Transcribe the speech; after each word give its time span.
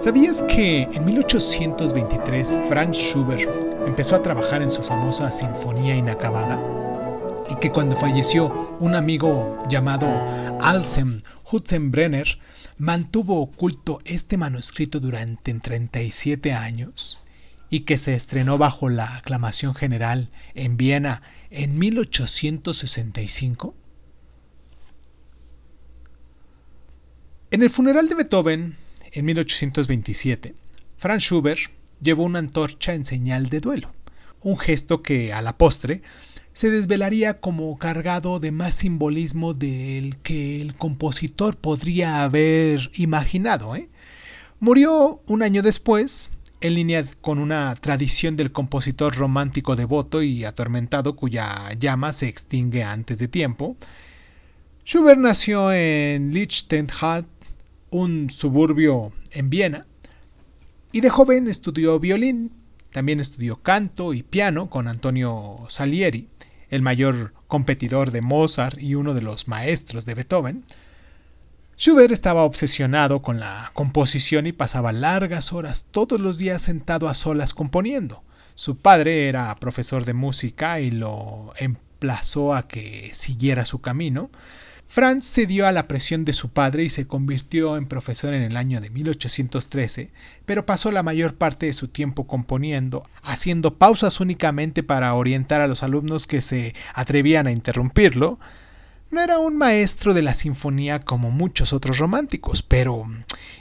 ¿Sabías 0.00 0.42
que 0.42 0.82
en 0.82 1.04
1823 1.04 2.58
Franz 2.68 2.96
Schubert 2.96 3.50
empezó 3.86 4.16
a 4.16 4.22
trabajar 4.22 4.62
en 4.62 4.70
su 4.70 4.82
famosa 4.82 5.30
Sinfonía 5.30 5.94
Inacabada? 5.94 6.62
Y 7.50 7.56
que 7.56 7.70
cuando 7.70 7.96
falleció 7.96 8.76
un 8.80 8.94
amigo 8.94 9.58
llamado 9.68 10.06
Alsem 10.60 11.20
Hutzenbrenner 11.50 12.38
mantuvo 12.78 13.40
oculto 13.42 13.98
este 14.04 14.38
manuscrito 14.38 15.00
durante 15.00 15.52
37 15.52 16.54
años 16.54 17.20
y 17.68 17.80
que 17.80 17.98
se 17.98 18.14
estrenó 18.14 18.56
bajo 18.56 18.88
la 18.88 19.16
aclamación 19.16 19.74
general 19.74 20.30
en 20.54 20.78
Viena 20.78 21.20
en 21.50 21.78
1865? 21.78 23.74
En 27.50 27.62
el 27.62 27.70
funeral 27.70 28.08
de 28.08 28.14
Beethoven, 28.16 28.76
en 29.14 29.24
1827, 29.26 30.54
Franz 30.96 31.22
Schubert 31.22 31.70
llevó 32.02 32.24
una 32.24 32.40
antorcha 32.40 32.94
en 32.94 33.04
señal 33.04 33.48
de 33.48 33.60
duelo, 33.60 33.92
un 34.42 34.58
gesto 34.58 35.02
que 35.02 35.32
a 35.32 35.40
la 35.40 35.56
postre 35.56 36.02
se 36.52 36.70
desvelaría 36.70 37.40
como 37.40 37.78
cargado 37.78 38.40
de 38.40 38.50
más 38.50 38.74
simbolismo 38.74 39.54
del 39.54 40.16
que 40.18 40.60
el 40.60 40.74
compositor 40.74 41.56
podría 41.56 42.24
haber 42.24 42.90
imaginado. 42.94 43.76
¿eh? 43.76 43.88
Murió 44.58 45.22
un 45.26 45.42
año 45.42 45.62
después, 45.62 46.30
en 46.60 46.74
línea 46.74 47.04
con 47.20 47.38
una 47.38 47.74
tradición 47.76 48.36
del 48.36 48.50
compositor 48.50 49.14
romántico 49.14 49.76
devoto 49.76 50.22
y 50.22 50.44
atormentado 50.44 51.14
cuya 51.14 51.72
llama 51.78 52.12
se 52.12 52.28
extingue 52.28 52.82
antes 52.82 53.20
de 53.20 53.28
tiempo. 53.28 53.76
Schubert 54.86 55.18
nació 55.18 55.72
en 55.72 56.32
Lichtental, 56.34 57.26
un 57.94 58.28
suburbio 58.28 59.12
en 59.30 59.50
Viena, 59.50 59.86
y 60.90 61.00
de 61.00 61.10
joven 61.10 61.46
estudió 61.46 62.00
violín, 62.00 62.50
también 62.92 63.20
estudió 63.20 63.62
canto 63.62 64.14
y 64.14 64.24
piano 64.24 64.68
con 64.68 64.88
Antonio 64.88 65.58
Salieri, 65.68 66.28
el 66.70 66.82
mayor 66.82 67.34
competidor 67.46 68.10
de 68.10 68.20
Mozart 68.20 68.82
y 68.82 68.96
uno 68.96 69.14
de 69.14 69.22
los 69.22 69.46
maestros 69.46 70.06
de 70.06 70.14
Beethoven. 70.14 70.64
Schubert 71.78 72.10
estaba 72.10 72.42
obsesionado 72.42 73.22
con 73.22 73.38
la 73.38 73.70
composición 73.74 74.48
y 74.48 74.52
pasaba 74.52 74.92
largas 74.92 75.52
horas 75.52 75.86
todos 75.92 76.18
los 76.18 76.36
días 76.36 76.62
sentado 76.62 77.08
a 77.08 77.14
solas 77.14 77.54
componiendo. 77.54 78.24
Su 78.56 78.76
padre 78.76 79.28
era 79.28 79.54
profesor 79.54 80.04
de 80.04 80.14
música 80.14 80.80
y 80.80 80.90
lo 80.90 81.52
emplazó 81.58 82.54
a 82.54 82.66
que 82.66 83.10
siguiera 83.12 83.64
su 83.64 83.80
camino. 83.80 84.30
Franz 84.94 85.26
cedió 85.26 85.66
a 85.66 85.72
la 85.72 85.88
presión 85.88 86.24
de 86.24 86.32
su 86.32 86.50
padre 86.50 86.84
y 86.84 86.88
se 86.88 87.08
convirtió 87.08 87.76
en 87.76 87.86
profesor 87.86 88.32
en 88.32 88.42
el 88.42 88.56
año 88.56 88.80
de 88.80 88.90
1813, 88.90 90.12
pero 90.46 90.66
pasó 90.66 90.92
la 90.92 91.02
mayor 91.02 91.34
parte 91.34 91.66
de 91.66 91.72
su 91.72 91.88
tiempo 91.88 92.28
componiendo, 92.28 93.02
haciendo 93.20 93.74
pausas 93.74 94.20
únicamente 94.20 94.84
para 94.84 95.12
orientar 95.14 95.60
a 95.60 95.66
los 95.66 95.82
alumnos 95.82 96.28
que 96.28 96.40
se 96.40 96.76
atrevían 96.94 97.48
a 97.48 97.50
interrumpirlo, 97.50 98.38
no 99.10 99.20
era 99.20 99.40
un 99.40 99.56
maestro 99.56 100.14
de 100.14 100.22
la 100.22 100.32
sinfonía 100.32 101.00
como 101.00 101.32
muchos 101.32 101.72
otros 101.72 101.98
románticos, 101.98 102.62
pero 102.62 103.04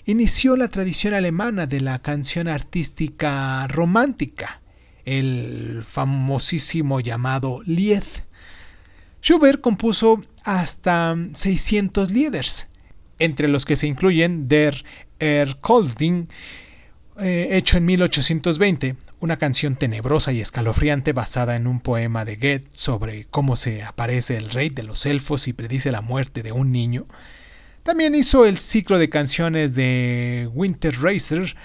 inició 0.05 0.55
la 0.55 0.67
tradición 0.67 1.15
alemana 1.15 1.65
de 1.65 1.81
la 1.81 1.97
canción 1.97 2.47
artística 2.47 3.65
romántica, 3.69 4.61
el 5.03 5.83
famosísimo 5.83 6.99
llamado 6.99 7.63
Lied. 7.65 8.03
Schubert 9.19 9.61
compuso 9.61 10.21
hasta 10.43 11.15
600 11.33 12.11
Lieders, 12.11 12.67
entre 13.19 13.47
los 13.47 13.65
que 13.65 13.75
se 13.75 13.87
incluyen 13.87 14.47
Der 14.47 14.83
Erkolding, 15.19 16.27
eh, 17.19 17.49
hecho 17.51 17.77
en 17.77 17.85
1820, 17.85 18.95
una 19.19 19.37
canción 19.37 19.75
tenebrosa 19.75 20.33
y 20.33 20.41
escalofriante 20.41 21.13
basada 21.13 21.55
en 21.55 21.67
un 21.67 21.79
poema 21.79 22.25
de 22.25 22.35
Goethe 22.35 22.67
sobre 22.73 23.25
cómo 23.25 23.55
se 23.55 23.83
aparece 23.83 24.35
el 24.35 24.49
rey 24.49 24.69
de 24.69 24.83
los 24.83 25.05
elfos 25.05 25.47
y 25.47 25.53
predice 25.53 25.91
la 25.91 26.01
muerte 26.01 26.43
de 26.43 26.51
un 26.51 26.71
niño. 26.71 27.05
También 27.83 28.15
hizo 28.15 28.45
el 28.45 28.57
ciclo 28.57 28.97
de 28.97 29.09
canciones 29.09 29.75
de 29.75 30.49
Winter 30.53 30.93
Racer 31.01 31.55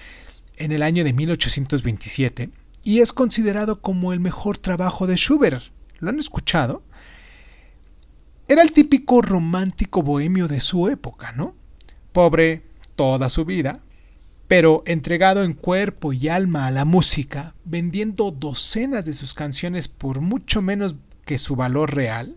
en 0.56 0.72
el 0.72 0.82
año 0.82 1.02
de 1.02 1.12
1827 1.12 2.50
y 2.84 3.00
es 3.00 3.12
considerado 3.12 3.80
como 3.80 4.12
el 4.12 4.20
mejor 4.20 4.58
trabajo 4.58 5.06
de 5.06 5.16
Schubert. 5.16 5.62
¿Lo 5.98 6.10
han 6.10 6.18
escuchado? 6.18 6.82
Era 8.50 8.62
el 8.62 8.72
típico 8.72 9.20
romántico 9.20 10.02
bohemio 10.02 10.48
de 10.48 10.62
su 10.62 10.88
época, 10.88 11.32
¿no? 11.32 11.54
Pobre 12.12 12.62
toda 12.96 13.28
su 13.28 13.44
vida, 13.44 13.80
pero 14.46 14.82
entregado 14.86 15.44
en 15.44 15.52
cuerpo 15.52 16.14
y 16.14 16.28
alma 16.28 16.66
a 16.66 16.70
la 16.70 16.86
música, 16.86 17.54
vendiendo 17.66 18.30
docenas 18.30 19.04
de 19.04 19.12
sus 19.12 19.34
canciones 19.34 19.88
por 19.88 20.22
mucho 20.22 20.62
menos 20.62 20.96
que 21.26 21.36
su 21.36 21.56
valor 21.56 21.94
real, 21.94 22.36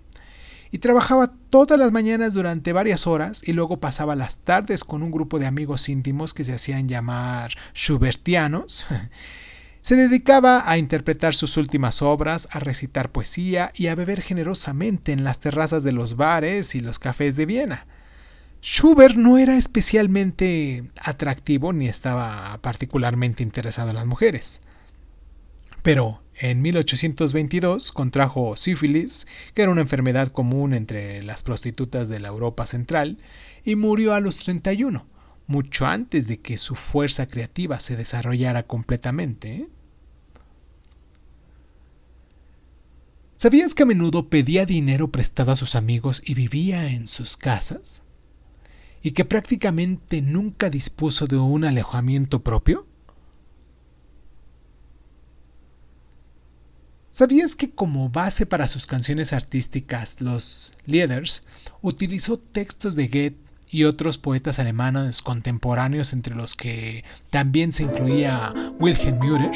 y 0.69 0.79
trabajaba 0.79 1.33
todas 1.49 1.79
las 1.79 1.93
mañanas 1.93 2.33
durante 2.33 2.73
varias 2.73 3.07
horas 3.07 3.41
y 3.47 3.53
luego 3.53 3.79
pasaba 3.79 4.17
las 4.17 4.39
tardes 4.39 4.83
con 4.83 5.03
un 5.03 5.11
grupo 5.11 5.39
de 5.39 5.47
amigos 5.47 5.87
íntimos 5.87 6.33
que 6.33 6.43
se 6.43 6.53
hacían 6.53 6.89
llamar 6.89 7.53
Schubertianos. 7.73 8.85
Se 9.81 9.95
dedicaba 9.95 10.69
a 10.69 10.77
interpretar 10.77 11.33
sus 11.33 11.57
últimas 11.57 12.03
obras, 12.03 12.47
a 12.51 12.59
recitar 12.59 13.11
poesía 13.11 13.71
y 13.75 13.87
a 13.87 13.95
beber 13.95 14.21
generosamente 14.21 15.11
en 15.11 15.23
las 15.23 15.39
terrazas 15.39 15.83
de 15.83 15.91
los 15.91 16.17
bares 16.17 16.75
y 16.75 16.81
los 16.81 16.99
cafés 16.99 17.35
de 17.35 17.47
Viena. 17.47 17.87
Schubert 18.61 19.15
no 19.15 19.39
era 19.39 19.57
especialmente 19.57 20.83
atractivo 20.97 21.73
ni 21.73 21.87
estaba 21.87 22.59
particularmente 22.61 23.41
interesado 23.41 23.89
en 23.89 23.95
las 23.95 24.05
mujeres. 24.05 24.61
Pero 25.81 26.21
en 26.35 26.61
1822 26.61 27.91
contrajo 27.91 28.55
sífilis, 28.55 29.25
que 29.55 29.63
era 29.63 29.71
una 29.71 29.81
enfermedad 29.81 30.27
común 30.27 30.75
entre 30.75 31.23
las 31.23 31.41
prostitutas 31.41 32.07
de 32.07 32.19
la 32.19 32.27
Europa 32.27 32.67
central, 32.67 33.17
y 33.65 33.75
murió 33.75 34.13
a 34.13 34.21
los 34.21 34.37
31, 34.37 35.07
mucho 35.51 35.85
antes 35.85 36.27
de 36.27 36.39
que 36.39 36.57
su 36.57 36.75
fuerza 36.75 37.27
creativa 37.27 37.79
se 37.79 37.95
desarrollara 37.95 38.63
completamente. 38.63 39.55
¿eh? 39.55 39.69
¿Sabías 43.35 43.75
que 43.75 43.83
a 43.83 43.85
menudo 43.85 44.29
pedía 44.29 44.65
dinero 44.65 45.11
prestado 45.11 45.51
a 45.51 45.55
sus 45.55 45.75
amigos 45.75 46.23
y 46.25 46.33
vivía 46.33 46.91
en 46.91 47.07
sus 47.07 47.37
casas? 47.37 48.03
y 49.03 49.11
que 49.11 49.25
prácticamente 49.25 50.21
nunca 50.21 50.69
dispuso 50.69 51.27
de 51.27 51.37
un 51.37 51.65
alojamiento 51.65 52.43
propio? 52.43 52.87
¿Sabías 57.09 57.55
que 57.55 57.71
como 57.71 58.09
base 58.09 58.45
para 58.45 58.67
sus 58.67 58.85
canciones 58.85 59.33
artísticas, 59.33 60.21
los 60.21 60.73
Lieders 60.85 61.45
utilizó 61.81 62.39
textos 62.39 62.95
de 62.95 63.07
Goethe 63.07 63.40
y 63.71 63.85
otros 63.85 64.17
poetas 64.17 64.59
alemanes 64.59 65.21
contemporáneos 65.21 66.13
entre 66.13 66.35
los 66.35 66.55
que 66.55 67.03
también 67.29 67.71
se 67.71 67.83
incluía 67.83 68.53
Wilhelm 68.79 69.19
Müller? 69.19 69.51